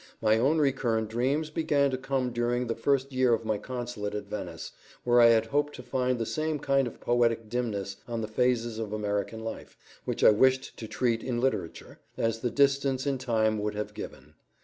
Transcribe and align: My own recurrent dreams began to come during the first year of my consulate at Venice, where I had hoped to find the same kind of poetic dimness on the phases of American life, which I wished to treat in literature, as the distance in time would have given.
My 0.19 0.39
own 0.39 0.57
recurrent 0.57 1.09
dreams 1.11 1.51
began 1.51 1.91
to 1.91 1.95
come 1.99 2.31
during 2.33 2.65
the 2.65 2.73
first 2.73 3.11
year 3.13 3.35
of 3.35 3.45
my 3.45 3.59
consulate 3.59 4.15
at 4.15 4.25
Venice, 4.25 4.71
where 5.03 5.21
I 5.21 5.27
had 5.27 5.45
hoped 5.45 5.75
to 5.75 5.83
find 5.83 6.17
the 6.17 6.25
same 6.25 6.57
kind 6.57 6.87
of 6.87 6.99
poetic 6.99 7.49
dimness 7.49 7.97
on 8.07 8.21
the 8.21 8.27
phases 8.27 8.79
of 8.79 8.93
American 8.93 9.41
life, 9.41 9.77
which 10.05 10.23
I 10.23 10.31
wished 10.31 10.75
to 10.77 10.87
treat 10.87 11.21
in 11.23 11.39
literature, 11.39 11.99
as 12.17 12.39
the 12.39 12.49
distance 12.49 13.05
in 13.05 13.19
time 13.19 13.59
would 13.59 13.75
have 13.75 13.93
given. 13.93 14.33